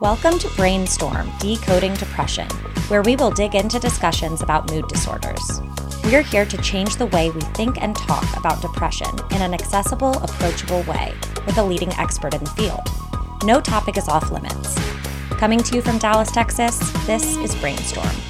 [0.00, 2.48] Welcome to Brainstorm Decoding Depression,
[2.88, 5.60] where we will dig into discussions about mood disorders.
[6.04, 10.16] We're here to change the way we think and talk about depression in an accessible,
[10.22, 11.12] approachable way
[11.44, 12.88] with a leading expert in the field.
[13.44, 14.74] No topic is off limits.
[15.32, 18.29] Coming to you from Dallas, Texas, this is Brainstorm.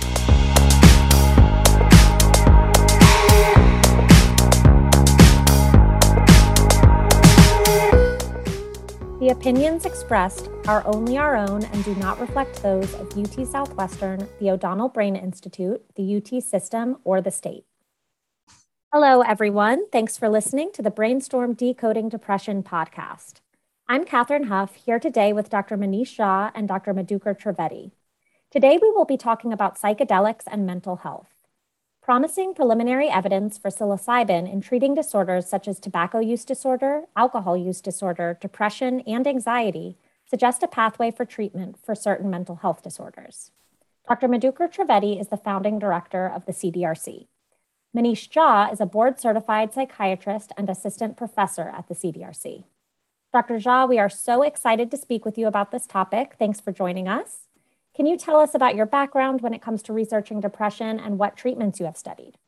[9.30, 14.28] The opinions expressed are only our own and do not reflect those of UT Southwestern,
[14.40, 17.64] the O'Donnell Brain Institute, the UT system, or the state.
[18.92, 19.88] Hello, everyone.
[19.90, 23.34] Thanks for listening to the Brainstorm Decoding Depression podcast.
[23.88, 25.76] I'm Katherine Huff, here today with Dr.
[25.76, 26.92] Manish Jha and Dr.
[26.92, 27.92] Madhukar Trivedi.
[28.50, 31.39] Today, we will be talking about psychedelics and mental health.
[32.10, 37.80] Promising preliminary evidence for psilocybin in treating disorders such as tobacco use disorder, alcohol use
[37.80, 39.96] disorder, depression, and anxiety
[40.28, 43.52] suggest a pathway for treatment for certain mental health disorders.
[44.08, 44.26] Dr.
[44.26, 47.28] Madhukar Trivedi is the founding director of the CDRC.
[47.96, 52.64] Manish Jha is a board certified psychiatrist and assistant professor at the CDRC.
[53.32, 53.60] Dr.
[53.60, 56.34] Jha, we are so excited to speak with you about this topic.
[56.40, 57.42] Thanks for joining us.
[57.94, 61.36] Can you tell us about your background when it comes to researching depression and what
[61.36, 62.38] treatments you have studied?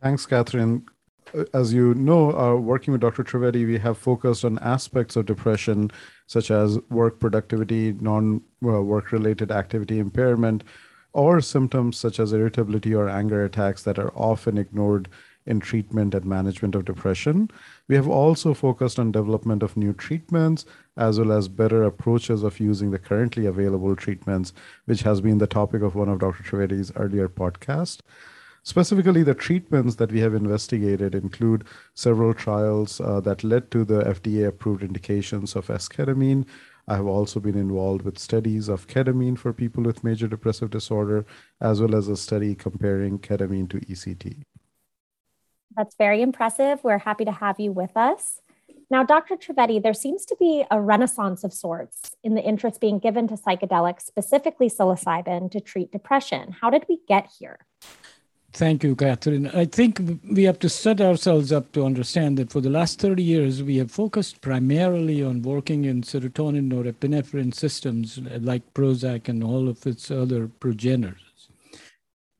[0.00, 0.86] Thanks, Catherine.
[1.34, 3.24] Uh, as you know, uh, working with Dr.
[3.24, 5.90] Trivedi, we have focused on aspects of depression
[6.26, 10.64] such as work productivity, non work related activity impairment,
[11.12, 15.08] or symptoms such as irritability or anger attacks that are often ignored
[15.48, 17.50] in treatment and management of depression.
[17.88, 22.60] We have also focused on development of new treatments as well as better approaches of
[22.60, 24.52] using the currently available treatments,
[24.84, 26.42] which has been the topic of one of Dr.
[26.42, 28.00] Trivedi's earlier podcasts.
[28.62, 34.02] Specifically, the treatments that we have investigated include several trials uh, that led to the
[34.02, 36.44] FDA approved indications of esketamine.
[36.86, 41.24] I have also been involved with studies of ketamine for people with major depressive disorder,
[41.60, 44.42] as well as a study comparing ketamine to ECT.
[45.78, 46.82] That's very impressive.
[46.82, 48.40] We're happy to have you with us.
[48.90, 49.36] Now, Dr.
[49.36, 53.34] Trivedi, there seems to be a renaissance of sorts in the interest being given to
[53.36, 56.56] psychedelics, specifically psilocybin, to treat depression.
[56.60, 57.60] How did we get here?
[58.52, 59.46] Thank you, Catherine.
[59.54, 63.22] I think we have to set ourselves up to understand that for the last 30
[63.22, 69.44] years, we have focused primarily on working in serotonin or epinephrine systems like Prozac and
[69.44, 71.27] all of its other progeners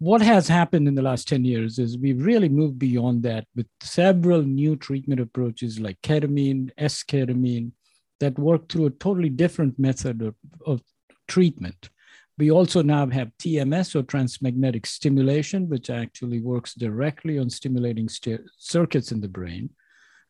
[0.01, 3.67] what has happened in the last 10 years is we've really moved beyond that with
[3.81, 7.73] several new treatment approaches like ketamine, S-ketamine,
[8.21, 10.35] that work through a totally different method of,
[10.67, 10.81] of
[11.27, 11.91] treatment.
[12.37, 18.43] We also now have TMS or transmagnetic stimulation, which actually works directly on stimulating st-
[18.57, 19.71] circuits in the brain.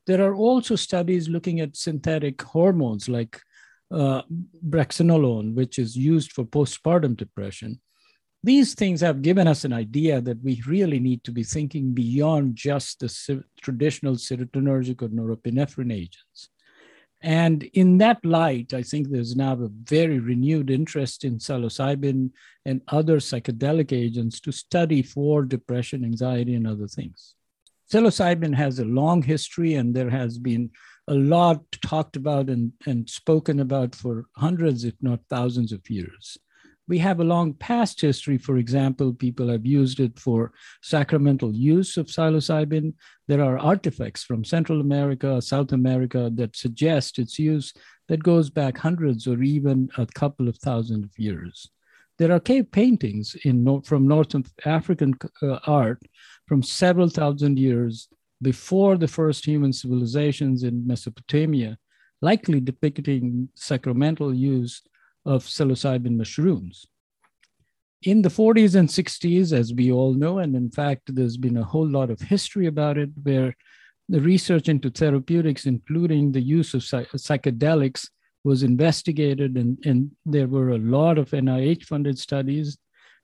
[0.07, 3.39] There are also studies looking at synthetic hormones like
[3.91, 4.23] uh,
[4.67, 7.81] brexanolone, which is used for postpartum depression
[8.45, 12.55] these things have given us an idea that we really need to be thinking beyond
[12.55, 16.51] just the traditional serotonergic or norepinephrine agents.
[17.21, 22.31] And in that light, I think there's now a very renewed interest in psilocybin
[22.65, 27.35] and other psychedelic agents to study for depression, anxiety, and other things.
[27.93, 30.71] Psilocybin has a long history, and there has been
[31.09, 36.39] a lot talked about and, and spoken about for hundreds, if not thousands of years
[36.89, 38.39] we have a long past history.
[38.39, 42.95] For example, people have used it for sacramental use of psilocybin.
[43.29, 47.75] There are artifacts from Central America, South America that suggest its use
[48.09, 51.71] that goes back hundreds or even a couple of thousand of years.
[52.17, 54.35] There are cave paintings in, from North
[54.65, 56.03] African uh, art
[56.47, 58.09] from several thousand years
[58.41, 61.77] before the first human civilizations in Mesopotamia,
[62.23, 64.83] likely depicting sacramental use
[65.29, 66.87] of psilocybin mushrooms.
[68.03, 71.65] In the 40s and 60s, as we all know, and in fact, there's been a
[71.65, 73.55] whole lot of history about it, where
[74.09, 78.09] the research into therapeutics, including the use of psychedelics,
[78.43, 82.79] was investigated, and, and there were a lot of NIH funded studies.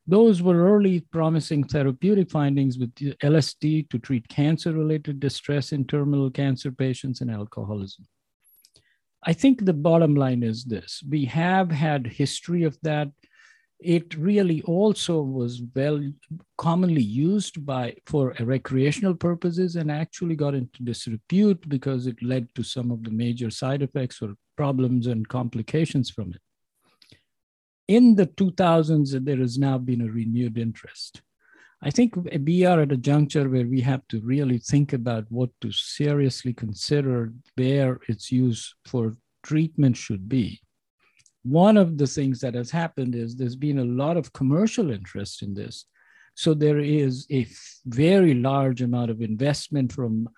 [0.06, 6.30] Those were early promising therapeutic findings with LSD to treat cancer related distress in terminal
[6.30, 8.06] cancer patients and alcoholism.
[9.26, 13.08] I think the bottom line is this we have had history of that.
[13.80, 16.00] It really also was well
[16.56, 22.62] commonly used by for recreational purposes and actually got into disrepute because it led to
[22.62, 26.40] some of the major side effects or problems and complications from it.
[27.88, 31.22] In the 2000s, there has now been a renewed interest.
[31.86, 35.50] I think we are at a juncture where we have to really think about what
[35.60, 40.62] to seriously consider where its use for treatment should be.
[41.42, 45.42] One of the things that has happened is there's been a lot of commercial interest
[45.42, 45.84] in this.
[46.34, 47.46] So there is a
[47.84, 50.30] very large amount of investment from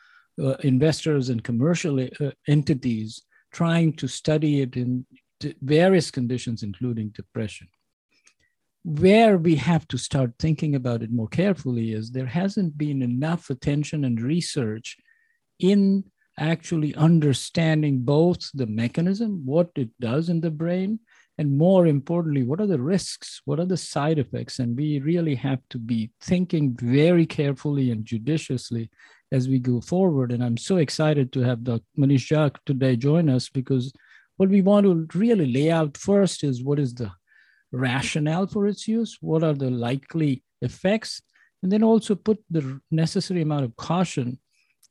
[0.43, 3.23] uh, investors and commercial uh, entities
[3.53, 5.07] trying to study it in
[5.63, 7.69] various conditions, including depression
[8.87, 13.51] where we have to start thinking about it more carefully is there hasn't been enough
[13.51, 14.97] attention and research
[15.59, 16.05] in
[16.39, 21.01] actually understanding both the mechanism, what it does in the brain,
[21.37, 23.43] and more importantly, what are the risks?
[23.45, 24.61] What are the side effects?
[24.61, 28.89] And we really have to be thinking very carefully and judiciously
[29.33, 30.31] as we go forward.
[30.31, 31.83] And I'm so excited to have Dr.
[31.99, 33.93] Manish Jha today join us because
[34.37, 37.11] what we want to really lay out first is what is the
[37.73, 41.23] rationale for its use, what are the likely effects,
[41.63, 44.39] and then also put the necessary amount of caution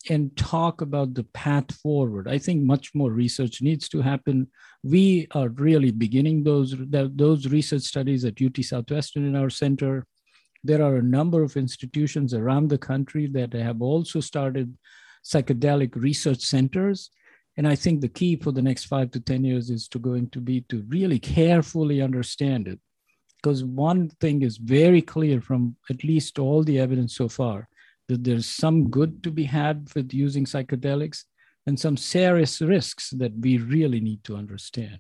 [0.10, 2.28] and talk about the path forward.
[2.28, 4.48] I think much more research needs to happen.
[4.84, 10.06] We are really beginning those, those research studies at UT Southwestern in our center.
[10.64, 14.78] There are a number of institutions around the country that have also started
[15.24, 17.10] psychedelic research centers
[17.58, 20.30] and I think the key for the next five to 10 years is to going
[20.32, 22.80] to be to really carefully understand it.
[23.42, 27.70] Because one thing is very clear from at least all the evidence so far
[28.08, 31.24] that there's some good to be had with using psychedelics
[31.66, 35.00] and some serious risks that we really need to understand.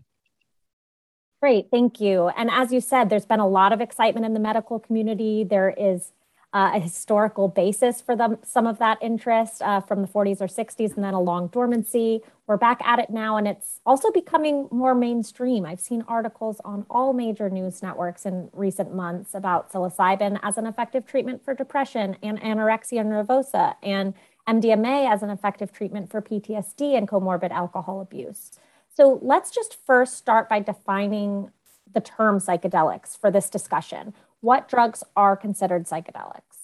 [1.41, 2.29] Great, thank you.
[2.29, 5.43] And as you said, there's been a lot of excitement in the medical community.
[5.43, 6.11] There is
[6.55, 10.47] uh, a historical basis for them, some of that interest uh, from the 40s or
[10.47, 12.21] 60s and then a long dormancy.
[12.47, 15.65] We're back at it now, and it's also becoming more mainstream.
[15.65, 20.65] I've seen articles on all major news networks in recent months about psilocybin as an
[20.65, 24.13] effective treatment for depression and anorexia nervosa, and
[24.47, 28.51] MDMA as an effective treatment for PTSD and comorbid alcohol abuse.
[28.95, 31.51] So let's just first start by defining
[31.93, 34.13] the term psychedelics for this discussion
[34.45, 36.55] what drugs are considered psychedelics?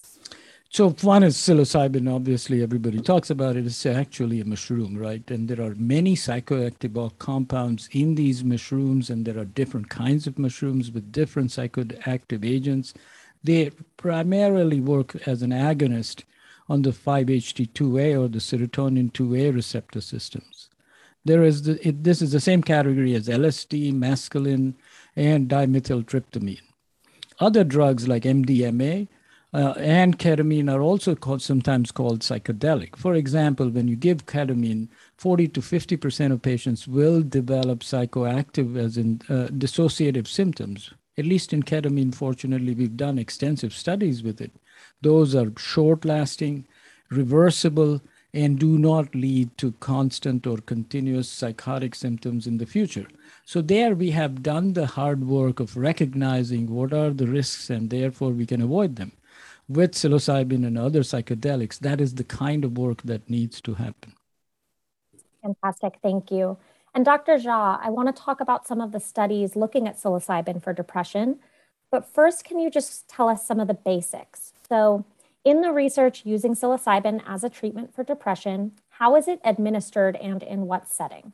[0.70, 2.14] So one is psilocybin.
[2.14, 3.66] Obviously, everybody talks about it.
[3.66, 5.30] It's actually a mushroom, right?
[5.30, 10.40] And there are many psychoactive compounds in these mushrooms, and there are different kinds of
[10.40, 12.94] mushrooms with different psychoactive agents.
[13.44, 16.24] They primarily work as an agonist
[16.70, 20.70] on the 5-HT2A or the serotonin 2A receptor systems.
[21.26, 24.76] There is the, it, this is the same category as LSD, mescaline,
[25.16, 26.71] and dimethyltryptamine.
[27.42, 29.08] Other drugs like MDMA
[29.54, 32.96] uh, and ketamine are also called, sometimes called psychedelic.
[32.96, 38.96] For example, when you give ketamine, 40 to 50% of patients will develop psychoactive, as
[38.96, 40.94] in uh, dissociative symptoms.
[41.18, 44.52] At least in ketamine, fortunately, we've done extensive studies with it.
[45.02, 46.68] Those are short lasting,
[47.10, 48.02] reversible,
[48.34, 53.08] and do not lead to constant or continuous psychotic symptoms in the future.
[53.46, 57.90] So there we have done the hard work of recognizing what are the risks and
[57.90, 59.12] therefore we can avoid them.
[59.68, 64.14] With psilocybin and other psychedelics, that is the kind of work that needs to happen.
[65.42, 66.58] Fantastic, thank you.
[66.94, 67.38] And Dr.
[67.38, 71.40] Jha, I want to talk about some of the studies looking at psilocybin for depression.
[71.90, 74.54] But first, can you just tell us some of the basics?
[74.68, 75.06] So,
[75.44, 80.44] in the research using psilocybin as a treatment for depression, how is it administered and
[80.44, 81.34] in what setting?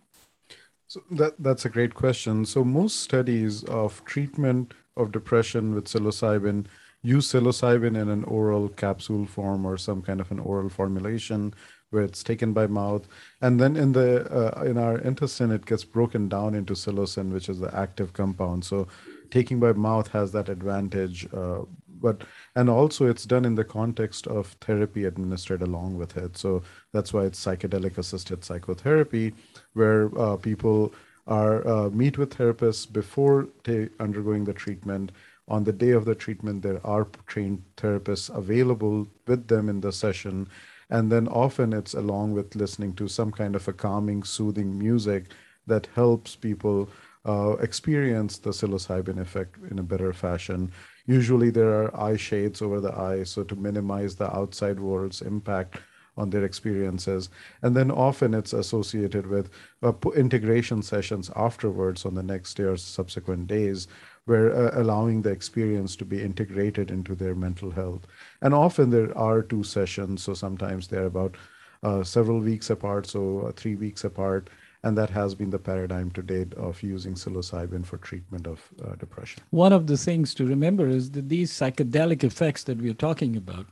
[0.88, 2.46] So that that's a great question.
[2.46, 6.68] So most studies of treatment of depression with psilocybin
[7.04, 11.54] use psilocybin in an oral capsule form or some kind of an oral formulation
[11.90, 13.08] where it's taken by mouth,
[13.42, 17.48] and then in the uh, in our intestine it gets broken down into psilocin, which
[17.48, 18.64] is the active compound.
[18.66, 18.88] So
[19.30, 21.28] taking by mouth has that advantage.
[21.34, 21.62] Uh,
[22.02, 22.24] but
[22.56, 26.38] and also it's done in the context of therapy administered along with it.
[26.38, 26.64] So
[26.94, 29.34] that's why it's psychedelic assisted psychotherapy
[29.74, 30.94] where uh, people
[31.28, 35.12] are uh, meet with therapists before they undergoing the treatment.
[35.50, 39.92] On the day of the treatment there are trained therapists available with them in the
[39.92, 40.48] session.
[40.90, 45.26] And then often it's along with listening to some kind of a calming soothing music
[45.68, 46.90] that helps people
[47.26, 50.72] uh, experience the psilocybin effect in a better fashion
[51.08, 55.80] Usually there are eye shades over the eyes, so to minimize the outside world's impact
[56.18, 57.30] on their experiences.
[57.62, 59.50] And then often it's associated with
[59.84, 63.88] uh, integration sessions afterwards on the next day or subsequent days,
[64.26, 68.06] where uh, allowing the experience to be integrated into their mental health.
[68.42, 71.38] And often there are two sessions, so sometimes they're about
[71.84, 74.50] uh, several weeks apart, so uh, three weeks apart.
[74.84, 78.96] And that has been the paradigm to date of using psilocybin for treatment of uh,
[78.96, 79.44] depression.
[79.50, 83.66] One of the things to remember is that these psychedelic effects that we're talking about,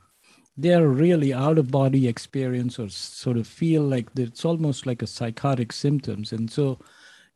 [0.56, 5.06] they're really out of body experience or sort of feel like it's almost like a
[5.06, 6.32] psychotic symptoms.
[6.32, 6.78] And so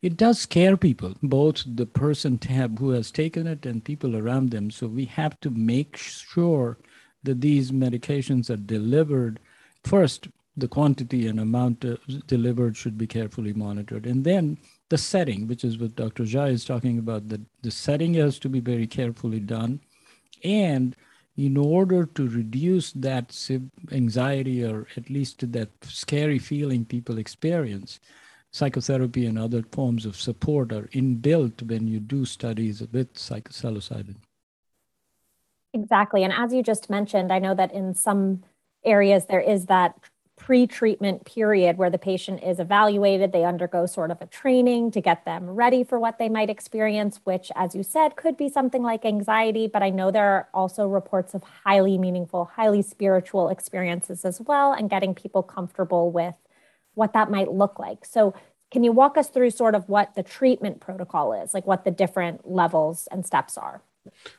[0.02, 2.40] it does scare people, both the person
[2.78, 4.70] who has taken it and people around them.
[4.70, 6.78] So we have to make sure
[7.22, 9.40] that these medications are delivered
[9.84, 10.28] first
[10.60, 11.84] the quantity and amount
[12.26, 14.06] delivered should be carefully monitored.
[14.06, 16.24] And then the setting, which is what Dr.
[16.24, 19.80] Jha is talking about, that the setting has to be very carefully done.
[20.44, 20.96] And
[21.36, 23.34] in order to reduce that
[23.92, 28.00] anxiety or at least that scary feeling people experience,
[28.52, 34.16] psychotherapy and other forms of support are inbuilt when you do studies with psilocybin.
[35.72, 36.24] Exactly.
[36.24, 38.42] And as you just mentioned, I know that in some
[38.84, 39.94] areas there is that
[40.40, 45.24] pre-treatment period where the patient is evaluated they undergo sort of a training to get
[45.24, 49.04] them ready for what they might experience which as you said could be something like
[49.04, 54.40] anxiety but i know there are also reports of highly meaningful highly spiritual experiences as
[54.40, 56.34] well and getting people comfortable with
[56.94, 58.04] what that might look like.
[58.04, 58.34] So
[58.70, 61.90] can you walk us through sort of what the treatment protocol is like what the
[61.90, 63.82] different levels and steps are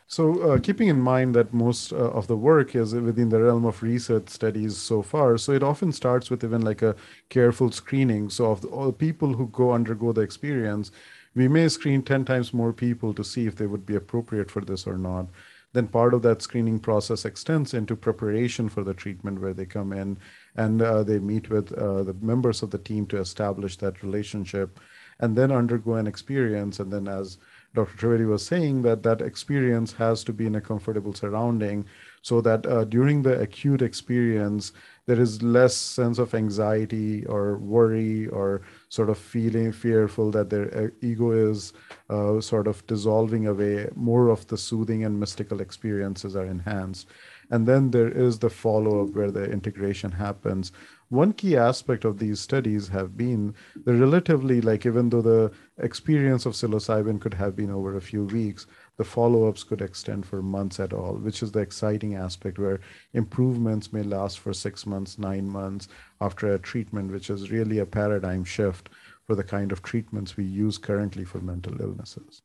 [0.08, 3.66] so, uh, keeping in mind that most uh, of the work is within the realm
[3.66, 6.96] of research studies so far, so it often starts with even like a
[7.30, 8.30] careful screening.
[8.30, 10.92] So, of the, all the people who go undergo the experience,
[11.36, 14.62] we may screen 10 times more people to see if they would be appropriate for
[14.62, 15.28] this or not.
[15.74, 19.94] Then, part of that screening process extends into preparation for the treatment, where they come
[19.94, 20.18] in
[20.56, 24.80] and uh, they meet with uh, the members of the team to establish that relationship
[25.20, 26.80] and then undergo an experience.
[26.80, 27.38] And then, as
[27.74, 27.96] Dr.
[27.96, 31.86] Trivedi was saying that that experience has to be in a comfortable surrounding
[32.22, 34.74] so that uh, during the acute experience,
[35.06, 40.68] there is less sense of anxiety or worry or sort of feeling fearful that their
[40.78, 41.74] uh, ego is
[42.10, 43.90] uh, sort of dissolving away.
[43.96, 47.08] More of the soothing and mystical experiences are enhanced.
[47.52, 50.72] And then there is the follow up where the integration happens
[51.12, 53.54] one key aspect of these studies have been
[53.84, 58.24] the relatively like even though the experience of psilocybin could have been over a few
[58.24, 58.66] weeks
[58.96, 62.80] the follow-ups could extend for months at all which is the exciting aspect where
[63.14, 65.90] improvements may last for six months nine months
[66.22, 68.88] after a treatment which is really a paradigm shift
[69.28, 72.42] for the kind of treatments we use currently for mental illnesses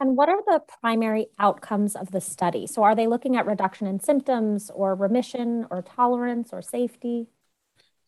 [0.00, 2.66] and what are the primary outcomes of the study?
[2.66, 7.28] So, are they looking at reduction in symptoms or remission or tolerance or safety?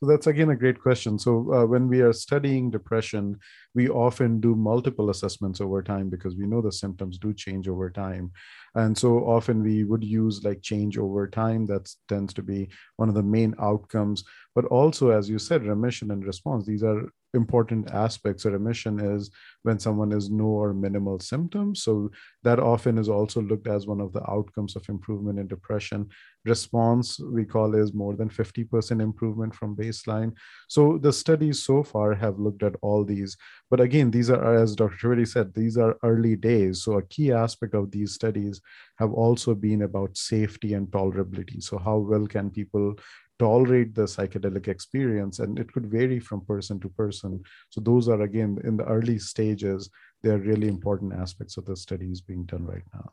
[0.01, 1.19] So that's again a great question.
[1.19, 3.39] So uh, when we are studying depression,
[3.75, 7.90] we often do multiple assessments over time because we know the symptoms do change over
[7.90, 8.31] time.
[8.75, 11.66] And so often we would use like change over time.
[11.66, 14.25] That tends to be one of the main outcomes.
[14.54, 18.45] But also, as you said, remission and response, these are important aspects.
[18.45, 19.31] Remission is
[19.62, 21.83] when someone is no or minimal symptoms.
[21.83, 22.11] So
[22.43, 26.09] that often is also looked as one of the outcomes of improvement in depression.
[26.45, 30.33] Response, we call is more than 50% improvement from baseline.
[30.69, 33.37] So the studies so far have looked at all these.
[33.71, 34.97] But again, these are, as Dr.
[34.97, 36.83] Trivedi said, these are early days.
[36.83, 38.61] So a key aspect of these studies
[38.99, 41.62] have also been about safety and tolerability.
[41.62, 42.97] So how well can people
[43.38, 48.23] tolerate the psychedelic experience and it could vary from person to person so those are
[48.23, 49.90] again in the early stages
[50.23, 53.11] they're really important aspects of the studies being done right now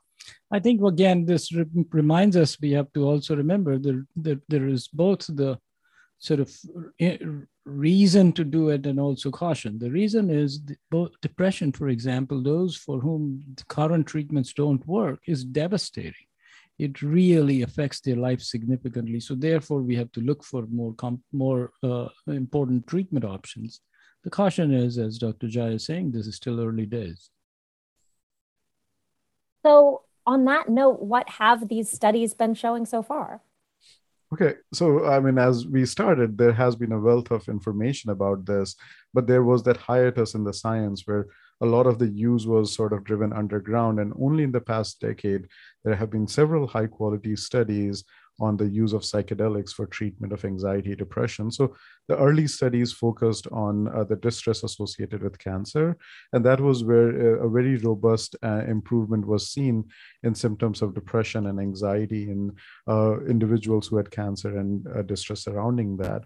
[0.51, 4.67] i think again this re- reminds us we have to also remember that, that there
[4.67, 5.57] is both the
[6.21, 6.49] sort of
[7.65, 12.75] reason to do it and also caution the reason is both depression for example those
[12.75, 16.25] for whom the current treatments don't work is devastating
[16.81, 19.19] it really affects their life significantly.
[19.19, 20.95] So therefore, we have to look for more
[21.31, 23.81] more uh, important treatment options.
[24.23, 25.47] The caution is, as Dr.
[25.47, 27.29] Jha is saying, this is still early days.
[29.63, 33.41] So on that note, what have these studies been showing so far?
[34.33, 38.45] Okay, so I mean, as we started, there has been a wealth of information about
[38.45, 38.75] this,
[39.13, 41.27] but there was that hiatus in the science where
[41.59, 43.99] a lot of the use was sort of driven underground.
[43.99, 45.47] And only in the past decade,
[45.83, 48.05] there have been several high quality studies
[48.41, 51.51] on the use of psychedelics for treatment of anxiety depression.
[51.51, 51.75] So
[52.07, 55.97] the early studies focused on uh, the distress associated with cancer
[56.33, 59.85] and that was where uh, a very robust uh, improvement was seen
[60.23, 62.55] in symptoms of depression and anxiety in
[62.87, 66.23] uh, individuals who had cancer and uh, distress surrounding that.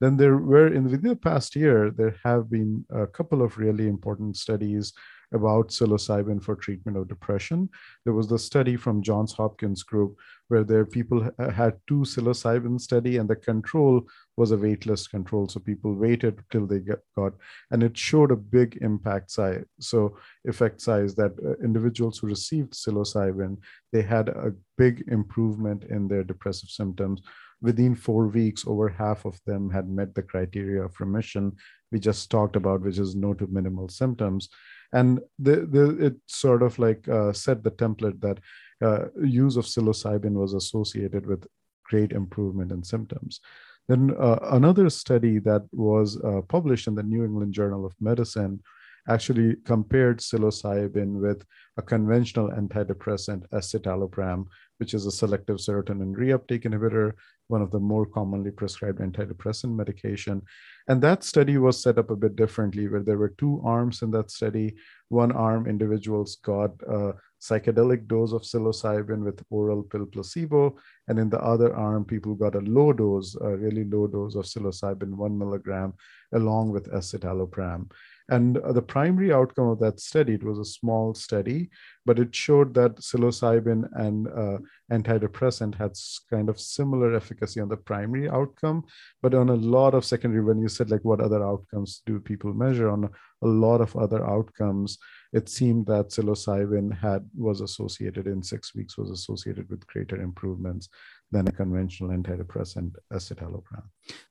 [0.00, 3.88] Then there were in within the past year there have been a couple of really
[3.88, 4.92] important studies
[5.32, 7.68] about psilocybin for treatment of depression.
[8.04, 10.16] There was the study from Johns Hopkins group
[10.48, 14.02] where their people had two psilocybin study and the control
[14.36, 15.46] was a waitlist control.
[15.48, 17.34] So people waited till they got,
[17.70, 19.64] and it showed a big impact size.
[19.80, 20.16] So
[20.46, 23.58] effect size that uh, individuals who received psilocybin,
[23.92, 27.20] they had a big improvement in their depressive symptoms.
[27.60, 31.56] Within four weeks, over half of them had met the criteria of remission
[31.90, 34.48] we just talked about, which is no to minimal symptoms.
[34.92, 38.38] And the, the, it sort of like uh, set the template that
[38.82, 41.46] uh, use of psilocybin was associated with
[41.84, 43.40] great improvement in symptoms.
[43.88, 48.60] Then uh, another study that was uh, published in the New England Journal of Medicine
[49.08, 51.44] actually compared psilocybin with
[51.78, 54.44] a conventional antidepressant escitalopram,
[54.78, 57.12] which is a selective serotonin reuptake inhibitor,
[57.48, 60.42] one of the more commonly prescribed antidepressant medication.
[60.88, 64.10] And that study was set up a bit differently, where there were two arms in
[64.12, 64.76] that study.
[65.08, 70.76] One arm, individuals got a psychedelic dose of psilocybin with oral pill placebo.
[71.08, 74.44] And in the other arm, people got a low dose, a really low dose of
[74.44, 75.94] psilocybin, one milligram,
[76.32, 77.90] along with escitalopram.
[78.30, 81.70] And the primary outcome of that study, it was a small study,
[82.04, 84.58] but it showed that psilocybin and uh,
[84.92, 85.92] antidepressant had
[86.30, 88.84] kind of similar efficacy on the primary outcome,
[89.22, 92.52] but on a lot of secondary, when you said like what other outcomes do people
[92.52, 93.08] measure on
[93.42, 94.98] a lot of other outcomes,
[95.32, 100.88] it seemed that psilocybin had was associated in six weeks was associated with greater improvements
[101.30, 103.82] than a conventional antidepressant escitalopram.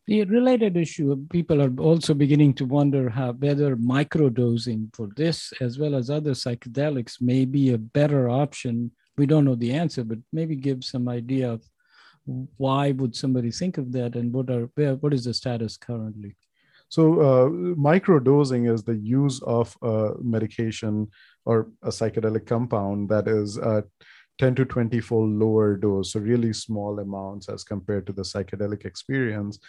[0.07, 5.77] The related issue, people are also beginning to wonder how whether microdosing for this as
[5.77, 8.91] well as other psychedelics may be a better option.
[9.17, 11.63] We don't know the answer, but maybe give some idea of
[12.57, 16.35] why would somebody think of that and what are where, what is the status currently?
[16.89, 21.09] So, uh, microdosing is the use of a medication
[21.45, 23.81] or a psychedelic compound that is uh,
[24.37, 28.85] 10 to 20 fold lower dose so really small amounts as compared to the psychedelic
[28.85, 29.59] experience.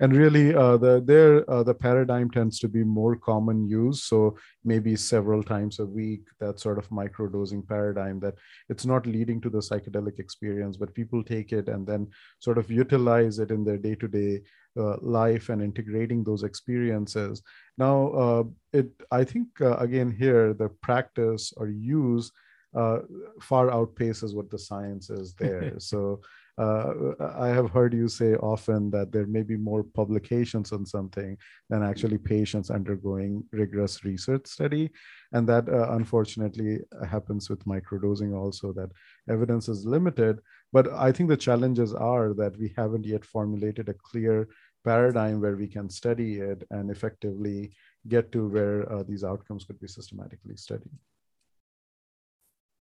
[0.00, 4.36] And really uh, the there uh, the paradigm tends to be more common use so
[4.64, 8.34] maybe several times a week that sort of microdosing paradigm that
[8.68, 12.06] it's not leading to the psychedelic experience but people take it and then
[12.38, 14.40] sort of utilize it in their day-to-day
[14.78, 17.42] uh, life and integrating those experiences.
[17.76, 22.30] Now uh, it i think uh, again here the practice or use
[22.74, 22.98] uh,
[23.40, 25.74] far outpaces what the science is there.
[25.78, 26.20] so
[26.58, 31.38] uh, I have heard you say often that there may be more publications on something
[31.70, 34.90] than actually patients undergoing rigorous research study.
[35.32, 38.90] And that uh, unfortunately happens with microdosing also, that
[39.30, 40.40] evidence is limited.
[40.72, 44.48] But I think the challenges are that we haven't yet formulated a clear
[44.84, 47.72] paradigm where we can study it and effectively
[48.08, 50.90] get to where uh, these outcomes could be systematically studied.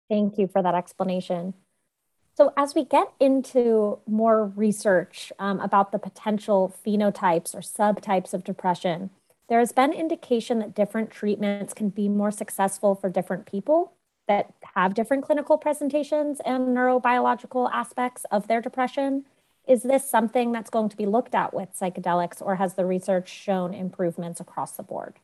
[0.09, 1.53] Thank you for that explanation.
[2.35, 8.43] So, as we get into more research um, about the potential phenotypes or subtypes of
[8.43, 9.09] depression,
[9.47, 13.93] there has been indication that different treatments can be more successful for different people
[14.27, 19.23] that have different clinical presentations and neurobiological aspects of their depression.
[19.67, 23.29] Is this something that's going to be looked at with psychedelics, or has the research
[23.29, 25.15] shown improvements across the board?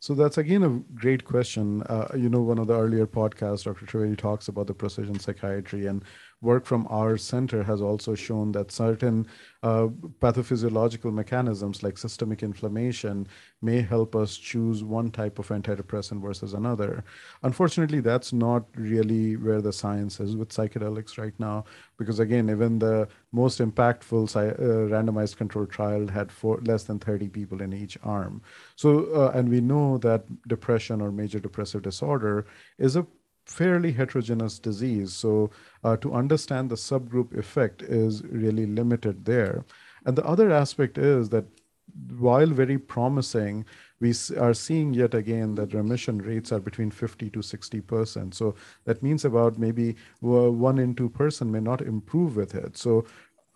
[0.00, 1.82] So that's again a great question.
[1.84, 3.86] Uh, you know, one of the earlier podcasts, Dr.
[3.86, 6.04] Trivedi talks about the precision psychiatry, and
[6.42, 9.26] work from our center has also shown that certain
[9.62, 9.88] uh,
[10.20, 13.26] pathophysiological mechanisms like systemic inflammation
[13.62, 17.02] may help us choose one type of antidepressant versus another.
[17.42, 21.64] Unfortunately, that's not really where the science is with psychedelics right now,
[21.96, 27.28] because again, even the most impactful uh, randomized controlled trial had four, less than 30
[27.28, 28.42] people in each arm.
[28.76, 32.46] So, uh, and we know that depression or major depressive disorder
[32.78, 33.06] is a
[33.46, 35.12] fairly heterogeneous disease.
[35.12, 35.50] So
[35.84, 39.64] uh, to understand the subgroup effect is really limited there.
[40.04, 41.44] And the other aspect is that
[42.18, 43.64] while very promising,
[44.00, 48.34] we are seeing yet again that remission rates are between 50 to 60 percent.
[48.34, 48.54] So
[48.84, 52.76] that means about maybe one in two person may not improve with it.
[52.76, 53.06] So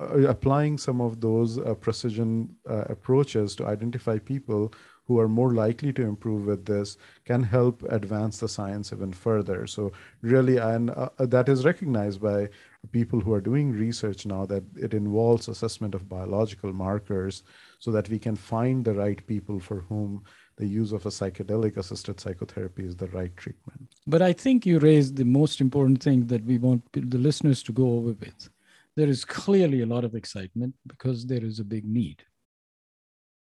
[0.01, 4.73] uh, applying some of those uh, precision uh, approaches to identify people
[5.11, 9.67] who are more likely to improve with this can help advance the science even further.
[9.67, 9.91] So
[10.23, 12.49] really, and uh, that is recognized by
[12.93, 17.43] people who are doing research now that it involves assessment of biological markers
[17.81, 20.23] so that we can find the right people for whom
[20.59, 23.89] the use of a psychedelic assisted psychotherapy is the right treatment.
[24.07, 27.73] But I think you raised the most important thing that we want the listeners to
[27.73, 28.49] go over with.
[28.95, 32.23] There is clearly a lot of excitement because there is a big need.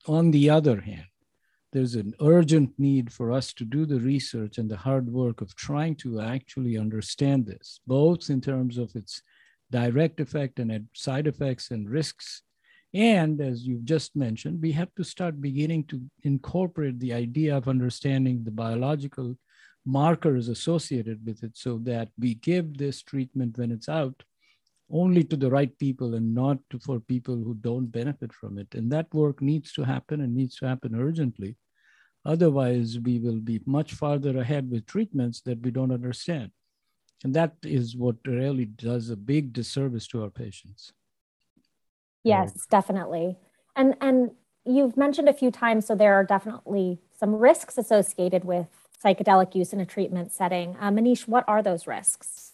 [0.07, 1.10] On the other hand,
[1.71, 5.55] there's an urgent need for us to do the research and the hard work of
[5.55, 9.21] trying to actually understand this, both in terms of its
[9.71, 12.41] direct effect and side effects and risks.
[12.93, 17.69] And as you've just mentioned, we have to start beginning to incorporate the idea of
[17.69, 19.37] understanding the biological
[19.85, 24.23] markers associated with it so that we give this treatment when it's out
[24.91, 28.73] only to the right people and not to, for people who don't benefit from it.
[28.73, 31.57] And that work needs to happen and needs to happen urgently.
[32.25, 36.51] Otherwise, we will be much farther ahead with treatments that we don't understand.
[37.23, 40.91] And that is what really does a big disservice to our patients.
[42.23, 43.37] Yes, definitely.
[43.75, 44.31] And and
[44.65, 48.67] you've mentioned a few times, so there are definitely some risks associated with
[49.03, 50.75] psychedelic use in a treatment setting.
[50.79, 52.50] Uh, Manish, what are those risks?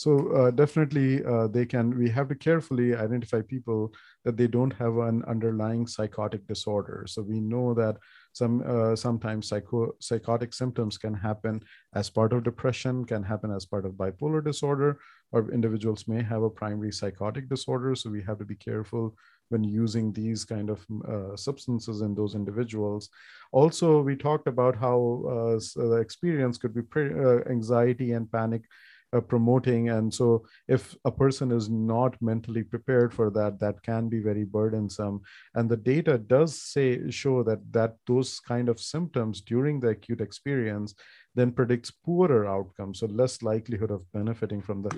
[0.00, 1.86] So uh, definitely, uh, they can.
[2.02, 3.92] We have to carefully identify people
[4.24, 7.04] that they don't have an underlying psychotic disorder.
[7.06, 7.98] So we know that
[8.32, 11.60] some uh, sometimes psycho psychotic symptoms can happen
[11.94, 15.00] as part of depression, can happen as part of bipolar disorder,
[15.32, 17.94] or individuals may have a primary psychotic disorder.
[17.94, 19.14] So we have to be careful
[19.50, 23.10] when using these kind of uh, substances in those individuals.
[23.52, 24.96] Also, we talked about how
[25.28, 25.60] uh,
[25.90, 28.62] the experience could be uh, anxiety and panic
[29.12, 29.88] uh, promoting.
[29.88, 34.44] And so if a person is not mentally prepared for that that can be very
[34.44, 35.20] burdensome.
[35.54, 40.20] And the data does say show that that those kind of symptoms during the acute
[40.20, 40.94] experience
[41.34, 44.90] then predicts poorer outcomes so less likelihood of benefiting from the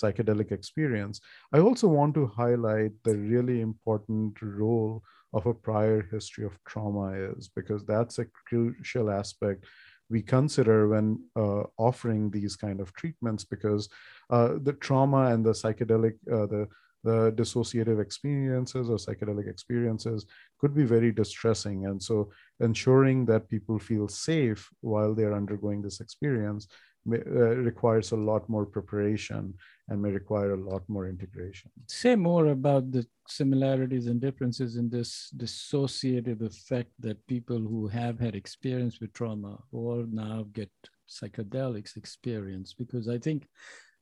[0.00, 1.20] psychedelic experience.
[1.52, 5.02] I also want to highlight the really important role
[5.32, 9.64] of a prior history of trauma is because that's a crucial aspect
[10.10, 13.88] we consider when uh, offering these kind of treatments because
[14.30, 16.68] uh, the trauma and the psychedelic uh, the
[17.02, 20.26] the dissociative experiences or psychedelic experiences
[20.58, 21.86] could be very distressing.
[21.86, 26.68] And so ensuring that people feel safe while they're undergoing this experience
[27.04, 29.54] may, uh, requires a lot more preparation
[29.88, 31.70] and may require a lot more integration.
[31.86, 38.18] Say more about the similarities and differences in this dissociative effect that people who have
[38.18, 40.70] had experience with trauma or now get
[41.08, 43.48] psychedelics experience, because I think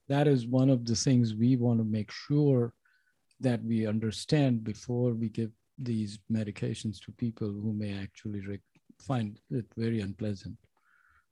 [0.09, 2.73] that is one of the things we want to make sure
[3.41, 8.43] that we understand before we give these medications to people who may actually
[9.01, 10.57] find it very unpleasant.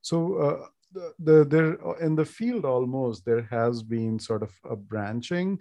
[0.02, 4.76] So uh, the, the there in the field almost there has been sort of a
[4.76, 5.58] branching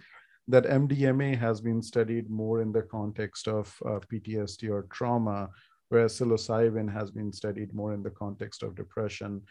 [0.48, 5.50] that MDMA has been studied more in the context of uh, PTSD or trauma,
[5.88, 9.42] whereas psilocybin has been studied more in the context of depression,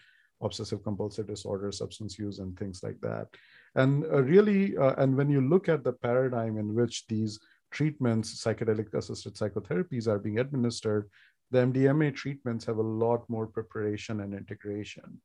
[0.41, 3.27] obsessive compulsive disorder, substance use, and things like that.
[3.75, 7.39] And uh, really, uh, and when you look at the paradigm in which these
[7.71, 11.09] treatments, psychedelic assisted psychotherapies, are being administered,
[11.51, 15.19] the MDMA treatments have a lot more preparation and integration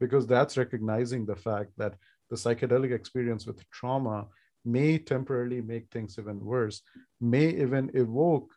[0.00, 1.94] because that's recognizing the fact that
[2.30, 4.26] the psychedelic experience with trauma
[4.64, 6.82] may temporarily make things even worse,
[7.20, 8.52] may even evoke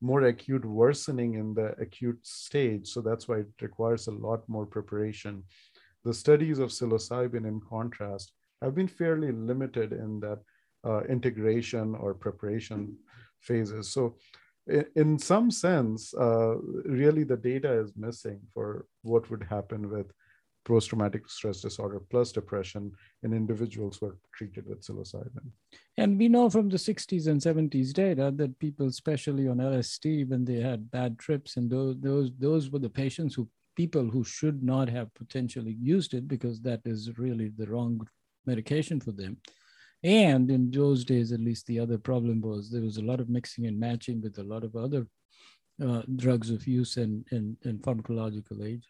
[0.00, 2.88] more acute worsening in the acute stage.
[2.88, 5.44] So that's why it requires a lot more preparation.
[6.04, 10.40] The studies of psilocybin, in contrast, have been fairly limited in that
[10.84, 12.96] uh, integration or preparation
[13.40, 13.90] phases.
[13.90, 14.16] So,
[14.66, 20.10] in, in some sense, uh, really the data is missing for what would happen with
[20.64, 25.50] post-traumatic stress disorder plus depression in individuals who are treated with psilocybin.
[25.96, 30.44] And we know from the 60s and 70s data that people, especially on LSD, when
[30.44, 34.62] they had bad trips, and those those those were the patients who people who should
[34.62, 38.06] not have potentially used it because that is really the wrong
[38.46, 39.36] medication for them.
[40.04, 43.28] And in those days, at least, the other problem was there was a lot of
[43.28, 45.06] mixing and matching with a lot of other
[45.82, 48.88] uh, drugs of use and, and, and pharmacological agents.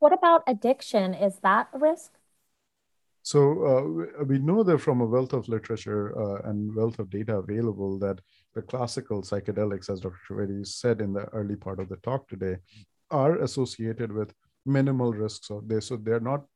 [0.00, 1.12] What about addiction?
[1.12, 2.12] Is that a risk?
[3.22, 7.36] So uh, we know that from a wealth of literature uh, and wealth of data
[7.36, 8.18] available that
[8.54, 10.16] the classical psychedelics, as Dr.
[10.26, 12.56] Trivedi said in the early part of the talk today,
[13.10, 14.32] are associated with
[14.64, 15.88] minimal risks of this.
[15.88, 16.46] So they're not,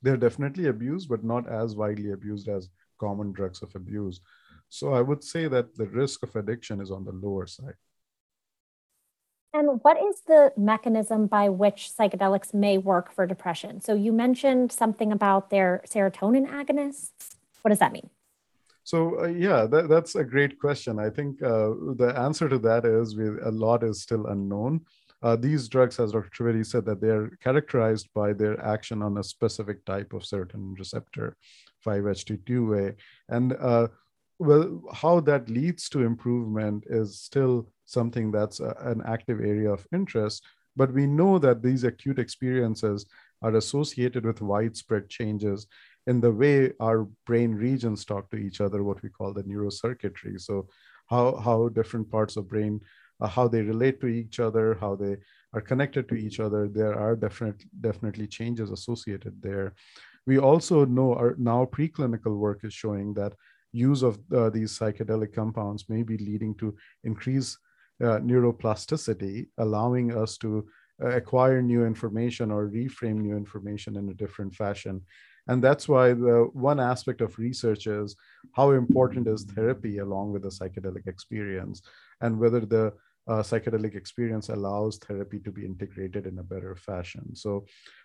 [0.00, 2.68] they're definitely abused, but not as widely abused as
[3.00, 4.20] common drugs of abuse.
[4.68, 7.74] So I would say that the risk of addiction is on the lower side.
[9.52, 13.80] And what is the mechanism by which psychedelics may work for depression?
[13.80, 17.36] So you mentioned something about their serotonin agonists.
[17.62, 18.10] What does that mean?
[18.84, 20.98] So uh, yeah, that, that's a great question.
[20.98, 24.82] I think uh, the answer to that is we, a lot is still unknown.
[25.22, 26.30] Uh, these drugs, as Dr.
[26.30, 31.36] Trivedi said, that they're characterized by their action on a specific type of serotonin receptor,
[31.86, 32.94] 5-HT2A.
[33.28, 33.88] And uh,
[34.40, 39.86] well, how that leads to improvement is still something that's a, an active area of
[39.92, 40.42] interest.
[40.76, 43.04] But we know that these acute experiences
[43.42, 45.66] are associated with widespread changes
[46.06, 50.40] in the way our brain regions talk to each other, what we call the neurocircuitry.
[50.40, 50.68] So,
[51.10, 52.80] how, how different parts of brain,
[53.20, 55.18] uh, how they relate to each other, how they
[55.52, 59.74] are connected to each other, there are definitely definitely changes associated there.
[60.26, 63.34] We also know our now preclinical work is showing that
[63.72, 67.58] use of uh, these psychedelic compounds may be leading to increased
[68.02, 70.66] uh, neuroplasticity, allowing us to
[71.02, 75.00] uh, acquire new information or reframe new information in a different fashion.
[75.48, 78.16] And that's why the one aspect of research is
[78.52, 81.82] how important is therapy along with the psychedelic experience
[82.20, 82.92] and whether the
[83.28, 87.34] uh, psychedelic experience allows therapy to be integrated in a better fashion.
[87.34, 87.64] So,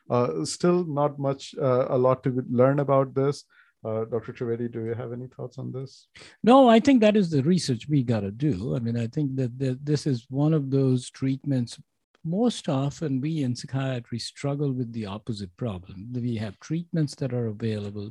[0.09, 3.43] uh, still not much, uh, a lot to learn about this.
[3.85, 4.33] Uh, Dr.
[4.33, 6.07] Trivedi, do you have any thoughts on this?
[6.43, 8.75] No, I think that is the research we got to do.
[8.75, 11.79] I mean, I think that, that this is one of those treatments.
[12.23, 16.07] Most often, we in psychiatry struggle with the opposite problem.
[16.11, 18.09] We have treatments that are available.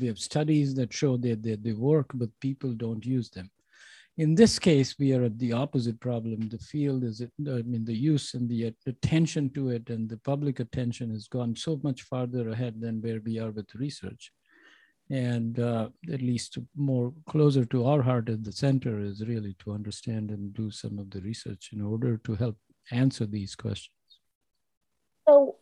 [0.00, 3.50] We have studies that show that they, they work, but people don't use them.
[4.16, 6.48] In this case, we are at the opposite problem.
[6.48, 10.60] The field is, I mean, the use and the attention to it and the public
[10.60, 14.30] attention has gone so much farther ahead than where we are with research
[15.10, 19.72] and uh, at least more closer to our heart at the center is really to
[19.72, 22.56] understand and do some of the research in order to help
[22.92, 23.96] answer these questions.
[25.28, 25.56] So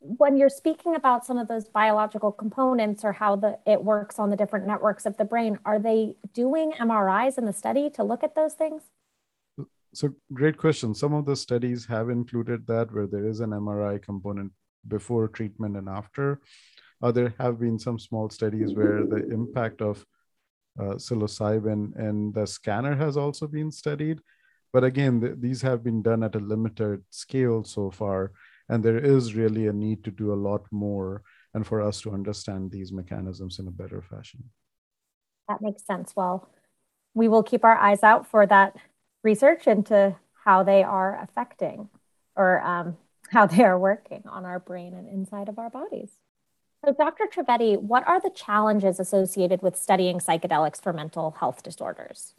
[0.00, 4.30] when you're speaking about some of those biological components or how the it works on
[4.30, 8.22] the different networks of the brain are they doing mris in the study to look
[8.22, 8.82] at those things?
[9.92, 10.94] So great question.
[10.94, 14.52] Some of the studies have included that where there is an mri component
[14.88, 16.40] before treatment and after
[17.02, 20.04] uh, there have been some small studies where the impact of
[20.78, 24.20] uh, psilocybin and the scanner has also been studied.
[24.72, 28.32] But again, th- these have been done at a limited scale so far.
[28.68, 31.22] And there is really a need to do a lot more
[31.54, 34.44] and for us to understand these mechanisms in a better fashion.
[35.48, 36.12] That makes sense.
[36.14, 36.48] Well,
[37.14, 38.76] we will keep our eyes out for that
[39.24, 41.88] research into how they are affecting
[42.36, 42.96] or um,
[43.30, 46.10] how they are working on our brain and inside of our bodies.
[46.84, 47.24] So, Dr.
[47.26, 52.34] Trivedi, what are the challenges associated with studying psychedelics for mental health disorders?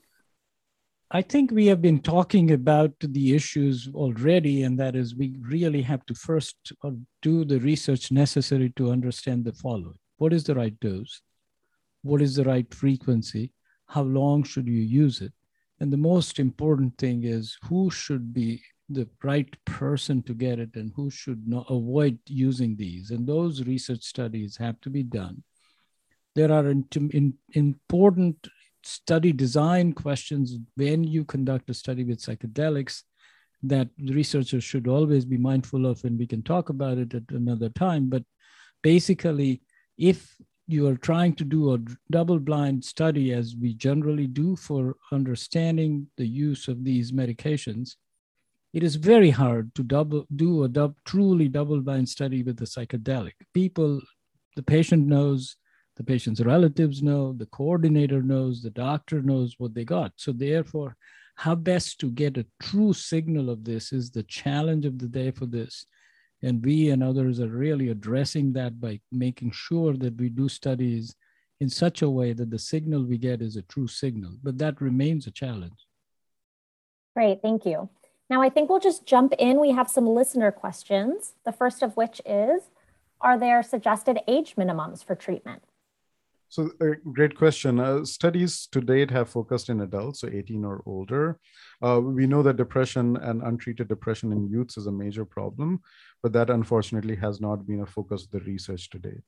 [1.12, 5.84] I think we have been talking about the issues already, and that is we really
[5.84, 10.56] have to first uh, do the research necessary to understand the following What is the
[10.56, 11.22] right dose?
[12.02, 13.52] What is the right frequency?
[13.88, 15.34] How long should you use it?
[15.80, 20.76] And the most important thing is who should be the right person to get it
[20.76, 23.12] and who should not avoid using these.
[23.12, 25.44] And those research studies have to be done.
[26.36, 28.48] There are in, in, important
[28.84, 33.04] study design questions when you conduct a study with psychedelics
[33.64, 37.70] that researchers should always be mindful of, and we can talk about it at another
[37.70, 38.10] time.
[38.10, 38.24] But
[38.82, 39.62] basically,
[39.98, 40.36] if
[40.68, 46.08] you are trying to do a double blind study, as we generally do for understanding
[46.18, 47.96] the use of these medications,
[48.74, 53.34] it is very hard to double do a dub, truly double-blind study with the psychedelic.
[53.54, 54.02] People,
[54.56, 55.58] the patient knows,
[55.98, 60.14] the patient's relatives know, the coordinator knows, the doctor knows what they got.
[60.16, 60.96] So therefore,
[61.36, 65.32] how best to get a true signal of this is the challenge of the day
[65.32, 65.86] for this.
[66.44, 71.16] And we and others are really addressing that by making sure that we do studies
[71.60, 74.38] in such a way that the signal we get is a true signal.
[74.42, 75.86] But that remains a challenge.
[77.16, 77.90] Great, thank you.
[78.32, 79.60] Now I think we'll just jump in.
[79.60, 81.34] We have some listener questions.
[81.44, 82.62] The first of which is,
[83.20, 85.63] are there suggested age minimums for treatment?
[86.48, 87.82] So, uh, great question.
[87.82, 91.39] Uh, studies to date have focused in adults, so 18 or older.
[91.86, 95.82] Uh, we know that depression and untreated depression in youths is a major problem,
[96.24, 99.24] but that unfortunately has not been a focus of the research to date.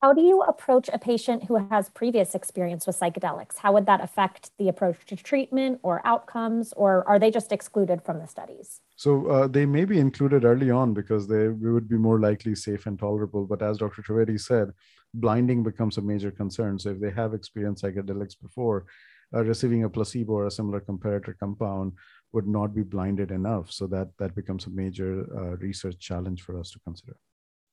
[0.00, 3.56] How do you approach a patient who has previous experience with psychedelics?
[3.58, 8.04] How would that affect the approach to treatment or outcomes, or are they just excluded
[8.04, 8.80] from the studies?
[8.94, 12.54] So uh, they may be included early on because they we would be more likely
[12.54, 13.44] safe and tolerable.
[13.44, 14.02] But as Dr.
[14.02, 14.70] Trivedi said,
[15.14, 16.78] blinding becomes a major concern.
[16.78, 18.86] So if they have experienced psychedelics before,
[19.34, 21.94] uh, receiving a placebo or a similar comparator compound
[22.30, 23.72] would not be blinded enough.
[23.72, 27.16] So that that becomes a major uh, research challenge for us to consider.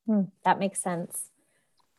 [0.08, 1.30] Hmm, that makes sense.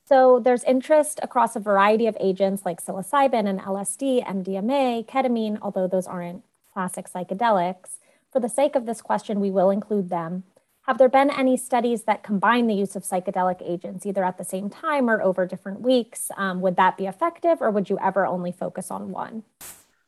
[0.08, 5.88] So there's interest across a variety of agents like psilocybin and LSD, MDMA, ketamine, although
[5.88, 7.96] those aren't classic psychedelics.
[8.32, 10.44] For the sake of this question, we will include them.
[10.82, 14.44] Have there been any studies that combine the use of psychedelic agents either at the
[14.44, 16.30] same time or over different weeks?
[16.36, 19.42] Um, would that be effective or would you ever only focus on one?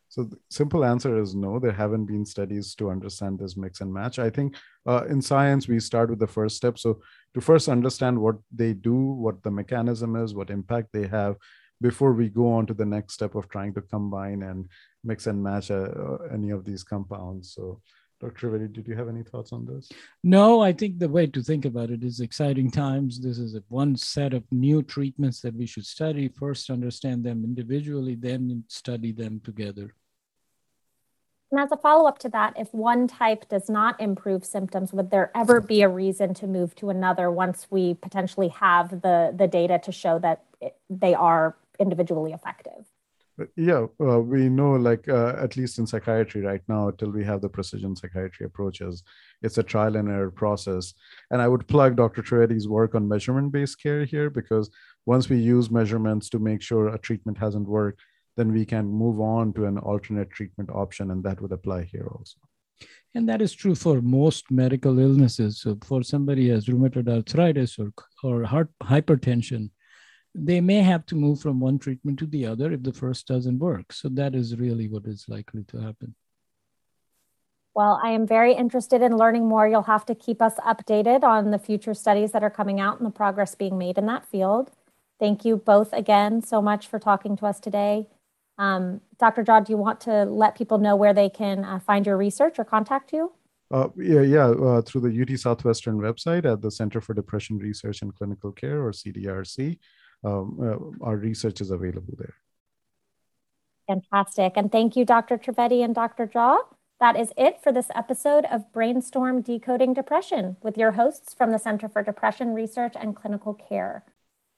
[0.08, 1.58] So the simple answer is no.
[1.58, 4.18] There haven't been studies to understand this mix and match.
[4.18, 4.54] I think
[4.86, 6.78] uh, in science we start with the first step.
[6.78, 7.00] So
[7.34, 11.36] to first understand what they do, what the mechanism is, what impact they have,
[11.80, 14.68] before we go on to the next step of trying to combine and
[15.04, 17.52] mix and match uh, uh any of these compounds.
[17.54, 17.80] So
[18.20, 18.48] Dr.
[18.48, 19.88] Trivedi, did you have any thoughts on this?
[20.24, 23.20] No, I think the way to think about it is exciting times.
[23.20, 26.28] This is one set of new treatments that we should study.
[26.28, 29.94] First, understand them individually, then study them together.
[31.50, 35.10] And as a follow up to that, if one type does not improve symptoms, would
[35.10, 39.46] there ever be a reason to move to another once we potentially have the, the
[39.46, 42.84] data to show that it, they are individually effective?
[43.56, 47.40] yeah uh, we know like uh, at least in psychiatry right now till we have
[47.40, 49.02] the precision psychiatry approaches
[49.42, 50.94] it's a trial and error process
[51.30, 54.70] and i would plug dr trivedi's work on measurement based care here because
[55.06, 58.00] once we use measurements to make sure a treatment hasn't worked
[58.38, 62.08] then we can move on to an alternate treatment option and that would apply here
[62.16, 62.38] also
[63.14, 67.78] and that is true for most medical illnesses so for somebody who has rheumatoid arthritis
[67.78, 67.90] or,
[68.22, 69.70] or heart hypertension
[70.34, 73.58] they may have to move from one treatment to the other if the first doesn't
[73.58, 73.92] work.
[73.92, 76.14] So that is really what is likely to happen.
[77.74, 79.68] Well, I am very interested in learning more.
[79.68, 83.06] You'll have to keep us updated on the future studies that are coming out and
[83.06, 84.72] the progress being made in that field.
[85.20, 88.06] Thank you both again so much for talking to us today.
[88.58, 89.44] Um, Dr.
[89.44, 92.58] Jha, do you want to let people know where they can uh, find your research
[92.58, 93.32] or contact you?
[93.70, 98.02] Uh, yeah, yeah, uh, through the UT Southwestern website at the Center for Depression Research
[98.02, 99.78] and Clinical Care, or CDRC
[100.24, 100.58] um,
[101.02, 102.34] uh, our research is available there.
[103.86, 104.54] Fantastic.
[104.56, 105.38] And thank you, Dr.
[105.38, 106.26] Trivedi and Dr.
[106.26, 106.58] Jha.
[107.00, 111.58] That is it for this episode of Brainstorm Decoding Depression with your hosts from the
[111.58, 114.04] Center for Depression Research and Clinical Care.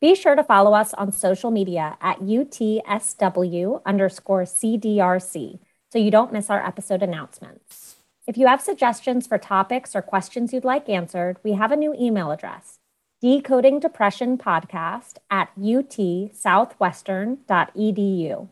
[0.01, 5.59] Be sure to follow us on social media at UTSW underscore CDRC
[5.93, 7.97] so you don't miss our episode announcements.
[8.27, 11.95] If you have suggestions for topics or questions you'd like answered, we have a new
[12.01, 12.79] email address
[13.21, 18.49] Decoding Depression podcast at utsouthwestern.edu.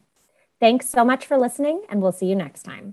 [0.60, 2.92] Thanks so much for listening, and we'll see you next time.